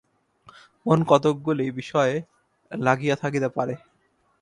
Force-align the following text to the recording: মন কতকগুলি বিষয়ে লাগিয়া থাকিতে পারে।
মন 0.85 0.99
কতকগুলি 1.03 1.65
বিষয়ে 1.71 2.15
লাগিয়া 2.71 3.15
থাকিতে 3.15 3.49
পারে। 3.49 3.75